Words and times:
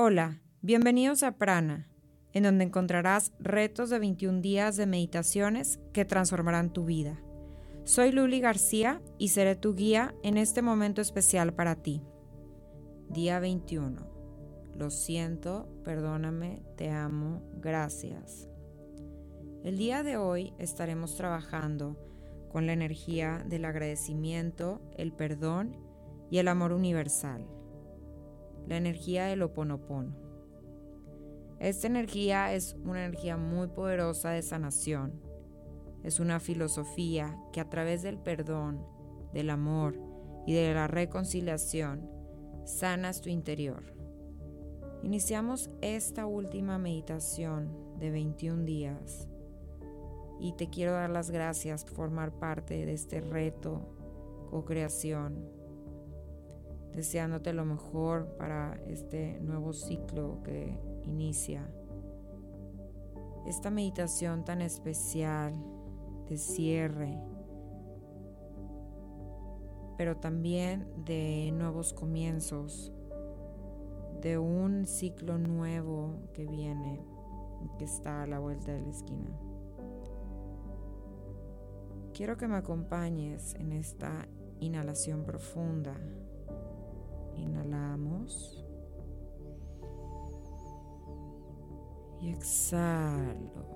Hola, 0.00 0.40
bienvenidos 0.62 1.24
a 1.24 1.38
Prana, 1.38 1.88
en 2.32 2.44
donde 2.44 2.62
encontrarás 2.62 3.32
retos 3.40 3.90
de 3.90 3.98
21 3.98 4.40
días 4.40 4.76
de 4.76 4.86
meditaciones 4.86 5.80
que 5.92 6.04
transformarán 6.04 6.72
tu 6.72 6.84
vida. 6.84 7.20
Soy 7.82 8.12
Luli 8.12 8.38
García 8.38 9.02
y 9.18 9.30
seré 9.30 9.56
tu 9.56 9.74
guía 9.74 10.14
en 10.22 10.36
este 10.36 10.62
momento 10.62 11.00
especial 11.00 11.52
para 11.52 11.82
ti. 11.82 12.00
Día 13.08 13.40
21. 13.40 14.08
Lo 14.76 14.90
siento, 14.90 15.68
perdóname, 15.82 16.62
te 16.76 16.90
amo, 16.90 17.42
gracias. 17.56 18.48
El 19.64 19.78
día 19.78 20.04
de 20.04 20.16
hoy 20.16 20.54
estaremos 20.60 21.16
trabajando 21.16 21.98
con 22.52 22.66
la 22.66 22.72
energía 22.72 23.44
del 23.48 23.64
agradecimiento, 23.64 24.80
el 24.96 25.12
perdón 25.12 25.76
y 26.30 26.38
el 26.38 26.46
amor 26.46 26.70
universal 26.70 27.57
la 28.68 28.76
energía 28.76 29.24
del 29.24 29.42
oponopono. 29.42 30.14
Esta 31.58 31.86
energía 31.86 32.52
es 32.52 32.76
una 32.84 33.04
energía 33.04 33.36
muy 33.36 33.68
poderosa 33.68 34.30
de 34.30 34.42
sanación. 34.42 35.20
Es 36.04 36.20
una 36.20 36.38
filosofía 36.38 37.36
que 37.52 37.60
a 37.60 37.68
través 37.68 38.02
del 38.02 38.18
perdón, 38.18 38.86
del 39.32 39.50
amor 39.50 39.98
y 40.46 40.52
de 40.52 40.72
la 40.74 40.86
reconciliación 40.86 42.08
sanas 42.64 43.20
tu 43.20 43.30
interior. 43.30 43.82
Iniciamos 45.02 45.70
esta 45.80 46.26
última 46.26 46.78
meditación 46.78 47.98
de 47.98 48.10
21 48.10 48.64
días 48.64 49.28
y 50.38 50.52
te 50.52 50.68
quiero 50.68 50.92
dar 50.92 51.10
las 51.10 51.30
gracias 51.30 51.84
por 51.84 51.94
formar 51.94 52.32
parte 52.38 52.84
de 52.86 52.92
este 52.92 53.20
reto, 53.20 53.80
co-creación 54.50 55.57
deseándote 56.98 57.52
lo 57.52 57.64
mejor 57.64 58.26
para 58.38 58.76
este 58.88 59.38
nuevo 59.40 59.72
ciclo 59.72 60.42
que 60.42 60.76
inicia. 61.04 61.64
Esta 63.46 63.70
meditación 63.70 64.44
tan 64.44 64.60
especial 64.62 65.52
de 66.28 66.36
cierre, 66.36 67.16
pero 69.96 70.16
también 70.16 70.88
de 71.04 71.52
nuevos 71.54 71.92
comienzos, 71.92 72.92
de 74.20 74.36
un 74.36 74.84
ciclo 74.84 75.38
nuevo 75.38 76.16
que 76.34 76.46
viene, 76.46 77.00
que 77.78 77.84
está 77.84 78.24
a 78.24 78.26
la 78.26 78.40
vuelta 78.40 78.72
de 78.72 78.82
la 78.82 78.90
esquina. 78.90 79.38
Quiero 82.12 82.36
que 82.36 82.48
me 82.48 82.56
acompañes 82.56 83.54
en 83.54 83.70
esta 83.70 84.26
inhalación 84.58 85.22
profunda. 85.22 85.94
Inhalamos. 87.38 88.64
Y 92.20 92.30
exhalo. 92.30 93.66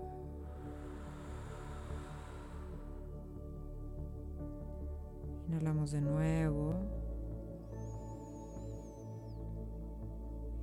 Inhalamos 5.46 5.92
de 5.92 6.00
nuevo. 6.00 6.74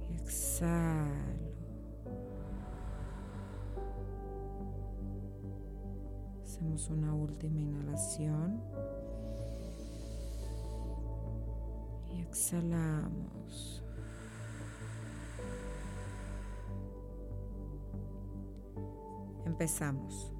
Y 0.09 0.15
exhalo. 0.15 1.29
Hacemos 6.43 6.89
una 6.89 7.13
última 7.13 7.61
inhalación. 7.61 8.61
Exhalamos. 12.39 13.83
Empezamos. 19.45 20.33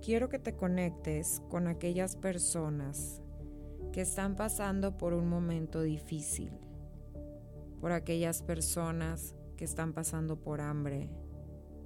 Quiero 0.00 0.30
que 0.30 0.38
te 0.38 0.56
conectes 0.56 1.42
con 1.50 1.66
aquellas 1.66 2.16
personas 2.16 3.20
que 3.92 4.00
están 4.00 4.36
pasando 4.36 4.96
por 4.96 5.12
un 5.12 5.28
momento 5.28 5.82
difícil, 5.82 6.50
por 7.80 7.92
aquellas 7.92 8.42
personas 8.42 9.34
que 9.56 9.66
están 9.66 9.92
pasando 9.92 10.40
por 10.40 10.62
hambre, 10.62 11.10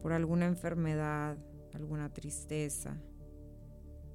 por 0.03 0.13
alguna 0.13 0.47
enfermedad, 0.47 1.37
alguna 1.75 2.13
tristeza 2.13 2.97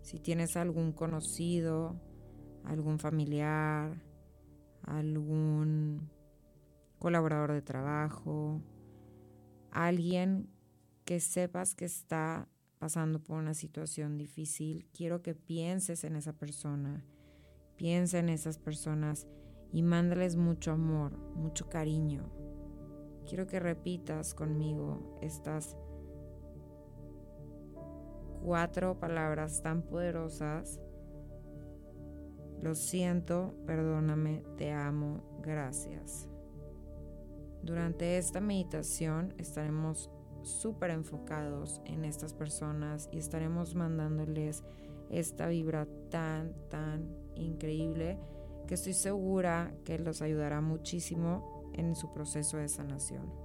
si 0.04 0.20
tienes 0.20 0.58
algún 0.58 0.92
conocido, 0.92 1.96
algún 2.66 3.00
familiar, 3.00 4.04
algún 4.84 6.10
colaborador 7.00 7.54
de 7.54 7.62
trabajo, 7.62 8.62
alguien 9.72 10.50
que 11.06 11.20
sepas 11.20 11.74
que 11.74 11.86
está 11.86 12.50
pasando 12.80 13.24
por 13.24 13.38
una 13.38 13.54
situación 13.54 14.18
difícil, 14.18 14.86
quiero 14.94 15.22
que 15.22 15.36
pienses 15.36 16.04
en 16.04 16.18
esa 16.18 16.34
persona, 16.34 17.06
piensa 17.78 18.20
en 18.20 18.28
esas 18.28 18.58
personas 18.58 19.26
y 19.72 19.84
mándales 19.84 20.36
mucho 20.36 20.72
amor, 20.72 21.18
mucho 21.36 21.70
cariño. 21.70 22.30
Quiero 23.26 23.48
que 23.48 23.62
repitas 23.62 24.34
conmigo 24.34 25.18
estas 25.22 25.78
cuatro 28.44 29.00
palabras 29.00 29.62
tan 29.62 29.82
poderosas. 29.82 30.80
Lo 32.62 32.76
siento, 32.76 33.56
perdóname, 33.66 34.44
te 34.58 34.72
amo, 34.72 35.40
gracias. 35.42 36.28
Durante 37.62 38.18
esta 38.18 38.42
meditación 38.42 39.34
estaremos 39.38 40.12
súper 40.44 40.92
enfocados 40.92 41.82
en 41.86 42.04
estas 42.04 42.34
personas 42.34 43.08
y 43.12 43.20
estaremos 43.20 43.76
mandándoles 43.76 44.64
esta 45.10 45.48
vibra 45.48 45.88
tan, 46.10 46.54
tan 46.70 47.08
increíble 47.36 48.20
que 48.68 48.76
estoy 48.76 48.94
segura 48.94 49.74
que 49.86 50.00
los 50.00 50.22
ayudará 50.22 50.62
muchísimo 50.62 51.72
en 51.74 51.96
su 51.96 52.12
proceso 52.12 52.58
de 52.58 52.68
sanación. 52.68 53.43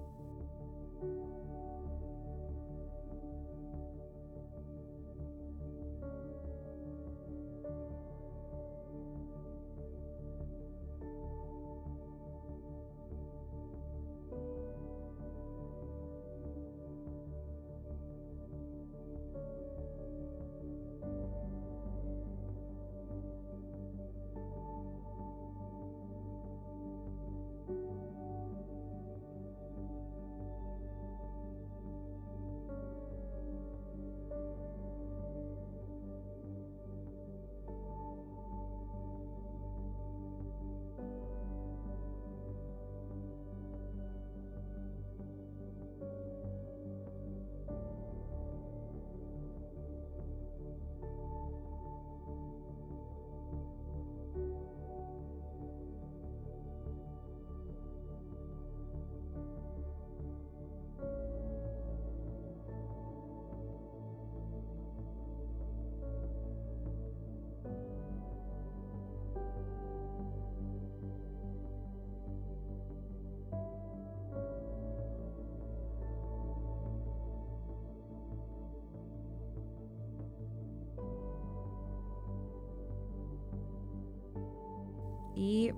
Y 85.38 85.72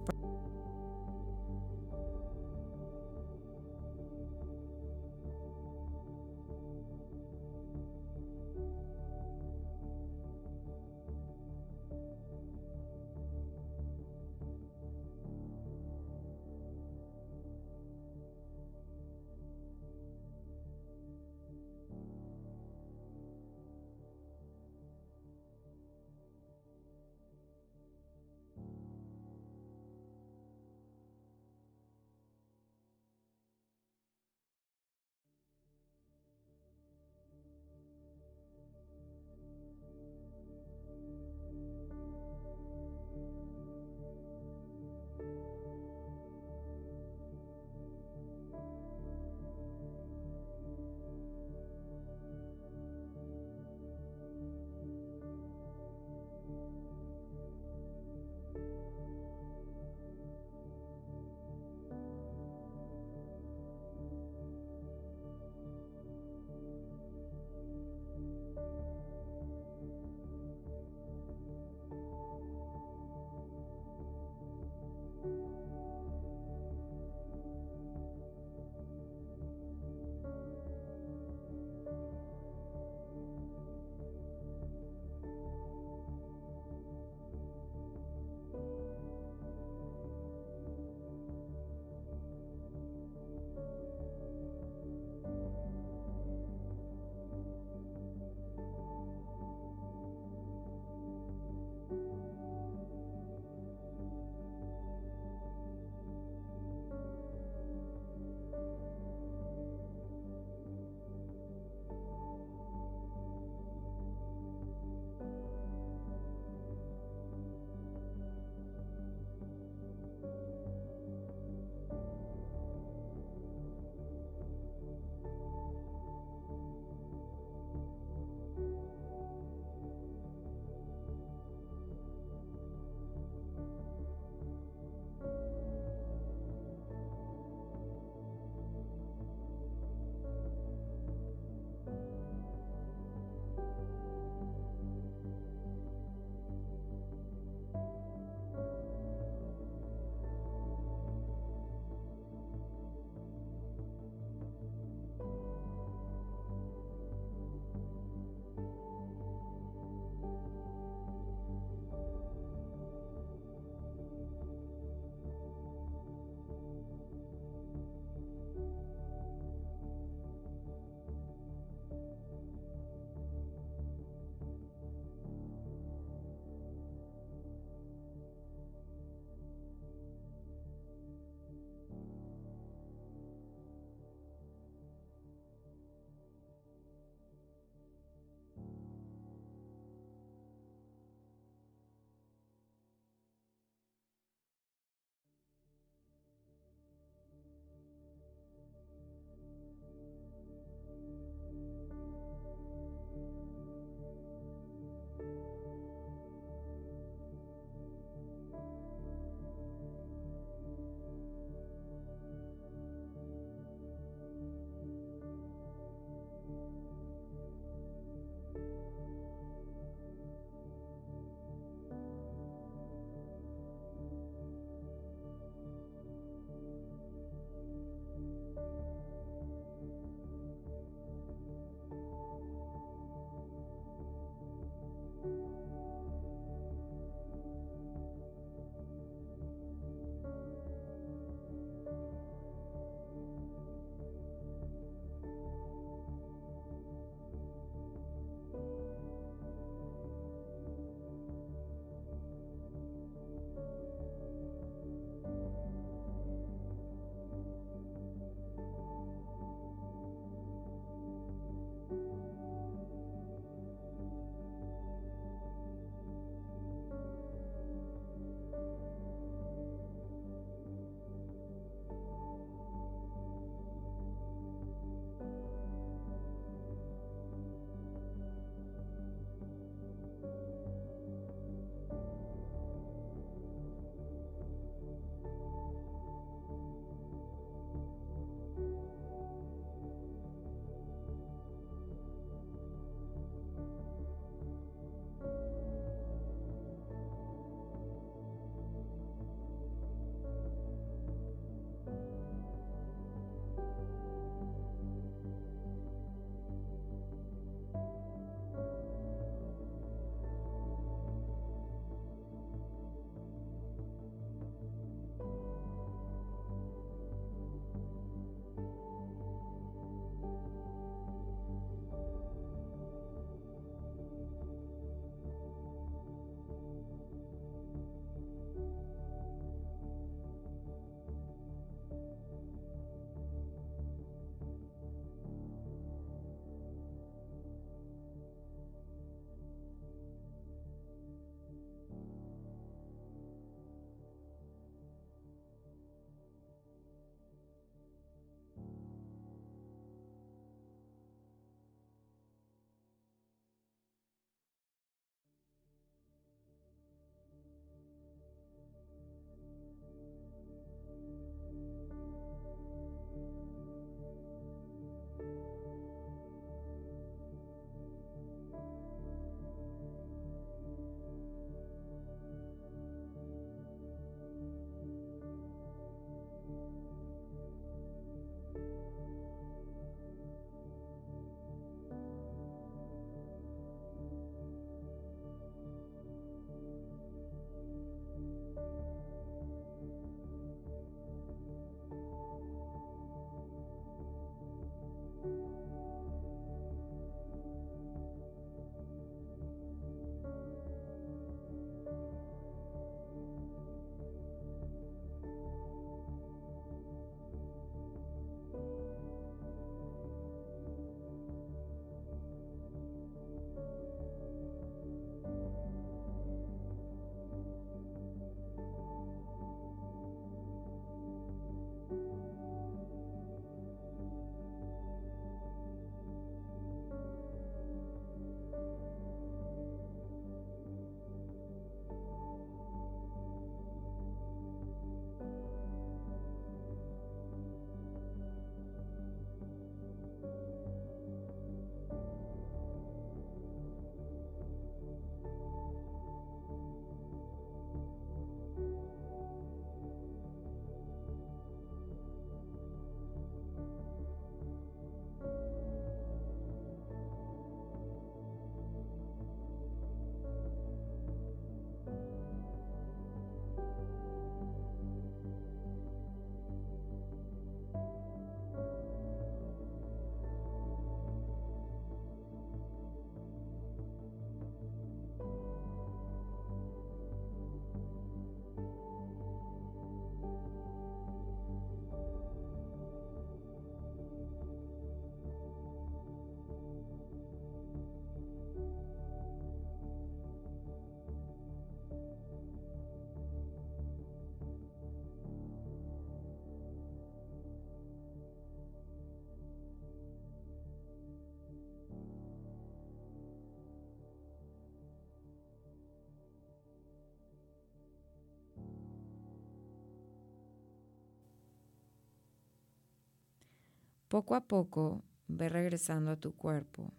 Poco 514.11 514.35
a 514.35 514.41
poco 514.41 515.05
ve 515.29 515.49
regresando 515.49 516.11
a 516.11 516.17
tu 516.17 516.35
cuerpo, 516.35 516.91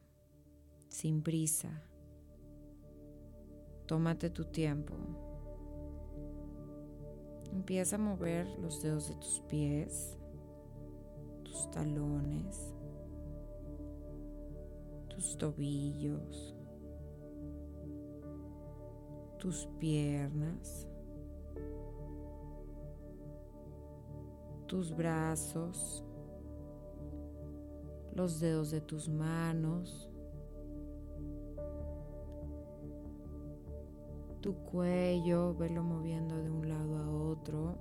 sin 0.88 1.22
prisa. 1.22 1.84
Tómate 3.86 4.30
tu 4.30 4.46
tiempo. 4.46 4.94
Empieza 7.52 7.98
a 7.98 8.00
mover 8.00 8.48
los 8.60 8.82
dedos 8.82 9.10
de 9.10 9.16
tus 9.16 9.42
pies, 9.50 10.18
tus 11.44 11.70
talones, 11.72 12.74
tus 15.10 15.38
tobillos, 15.38 16.56
tus 19.38 19.68
piernas, 19.80 20.88
tus 24.66 24.96
brazos, 24.96 26.06
los 28.14 28.40
dedos 28.40 28.72
de 28.72 28.82
tus 28.82 29.10
manos, 29.10 30.10
tu 34.42 34.56
cuello, 34.56 35.56
velo 35.56 35.84
moviendo 35.84 36.42
de 36.42 36.50
un 36.50 36.68
lado 36.68 36.98
a 36.98 37.10
otro. 37.10 37.78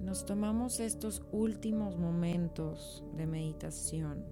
Nos 0.00 0.24
tomamos 0.24 0.78
estos 0.78 1.22
últimos 1.32 1.98
momentos 1.98 3.04
de 3.16 3.26
meditación 3.26 4.24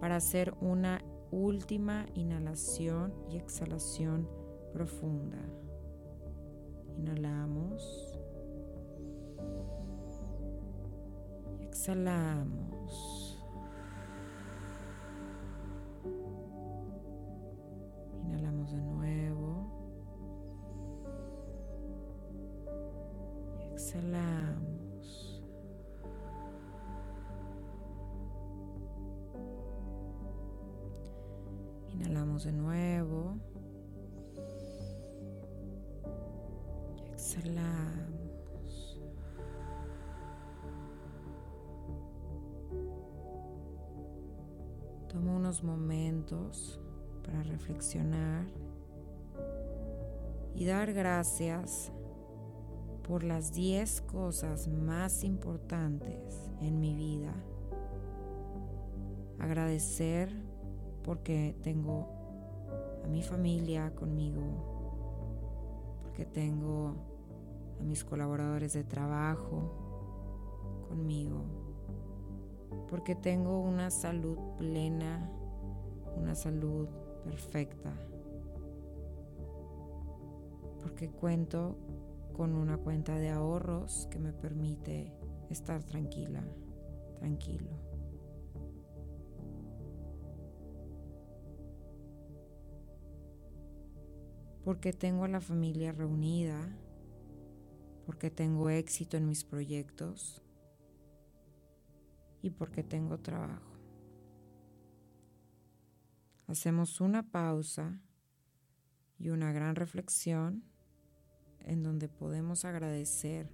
para 0.00 0.16
hacer 0.16 0.54
una 0.60 1.04
última 1.30 2.06
inhalación 2.14 3.14
y 3.30 3.36
exhalación 3.36 4.28
profunda. 4.72 5.38
Exhalamos. 11.84 13.36
de 18.72 18.80
nuevo. 18.80 19.68
exhalamos. 23.74 25.42
Inhalamos 31.92 32.44
de 32.44 32.52
nuevo. 32.52 33.36
exhalamos. 37.12 38.13
Momentos 45.62 46.80
para 47.24 47.42
reflexionar 47.42 48.46
y 50.54 50.64
dar 50.64 50.92
gracias 50.92 51.92
por 53.06 53.22
las 53.22 53.52
10 53.52 54.00
cosas 54.02 54.68
más 54.68 55.24
importantes 55.24 56.50
en 56.60 56.80
mi 56.80 56.94
vida. 56.94 57.34
Agradecer 59.38 60.34
porque 61.02 61.54
tengo 61.62 62.08
a 63.04 63.08
mi 63.08 63.22
familia 63.22 63.94
conmigo, 63.94 64.42
porque 66.02 66.24
tengo 66.24 66.94
a 67.78 67.82
mis 67.82 68.04
colaboradores 68.04 68.72
de 68.72 68.84
trabajo 68.84 69.84
conmigo, 70.88 71.42
porque 72.88 73.14
tengo 73.14 73.60
una 73.60 73.90
salud 73.90 74.38
plena, 74.56 75.30
una 76.16 76.34
salud 76.34 76.88
perfecta. 77.24 77.92
Porque 80.80 81.10
cuento 81.10 81.76
con 82.34 82.54
una 82.54 82.76
cuenta 82.78 83.16
de 83.16 83.30
ahorros 83.30 84.08
que 84.10 84.18
me 84.18 84.32
permite 84.32 85.12
estar 85.50 85.82
tranquila, 85.84 86.44
tranquilo. 87.18 87.70
Porque 94.64 94.92
tengo 94.92 95.24
a 95.24 95.28
la 95.28 95.40
familia 95.40 95.92
reunida, 95.92 96.76
porque 98.06 98.30
tengo 98.30 98.70
éxito 98.70 99.16
en 99.16 99.28
mis 99.28 99.44
proyectos 99.44 100.42
y 102.42 102.50
porque 102.50 102.82
tengo 102.82 103.18
trabajo. 103.18 103.73
Hacemos 106.46 107.00
una 107.00 107.30
pausa 107.30 108.00
y 109.18 109.30
una 109.30 109.52
gran 109.52 109.76
reflexión 109.76 110.62
en 111.60 111.82
donde 111.82 112.08
podemos 112.08 112.64
agradecer 112.64 113.48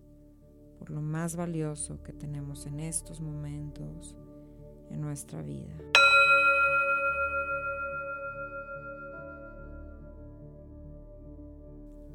por 0.79 0.91
lo 0.91 1.01
más 1.01 1.37
valioso 1.37 2.03
que 2.03 2.13
tenemos 2.13 2.67
en 2.67 2.81
estos 2.81 3.21
momentos 3.21 4.17
en 4.91 5.01
nuestra 5.01 5.43
vida. 5.43 5.77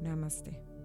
Namaste. 0.02 0.75